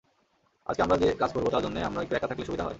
[0.67, 2.69] আজকে আমরা যে কাজ করবো, তার জন্য আমরা একটু একা থাকলে সুবিধা হয়?